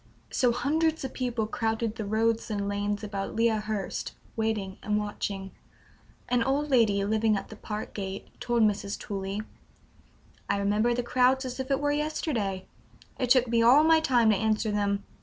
So 0.31 0.51
hundreds 0.51 1.03
of 1.05 1.13
people 1.13 1.45
crowded 1.45 1.95
the 1.95 2.05
roads 2.05 2.49
and 2.49 2.67
lanes 2.67 3.03
about 3.03 3.35
Lea 3.35 3.49
Hurst, 3.49 4.13
waiting 4.35 4.79
and 4.81 4.97
watching. 4.97 5.51
An 6.27 6.41
old 6.41 6.71
lady 6.71 7.05
living 7.05 7.37
at 7.37 7.49
the 7.49 7.55
park 7.55 7.93
gate 7.93 8.27
told 8.39 8.63
Mrs. 8.63 8.97
Tooley: 8.97 9.43
"I 10.49 10.57
remember 10.57 10.95
the 10.95 11.03
crowds 11.03 11.45
as 11.45 11.59
if 11.59 11.69
it 11.69 11.79
was 11.79 11.93
yesterday. 11.95 12.65
It 13.19 13.29
took 13.29 13.47
me 13.47 13.61
all 13.61 13.83
my 13.83 13.99
time 13.99 14.31
to 14.31 14.35
answer 14.35 14.71
them. 14.71 15.03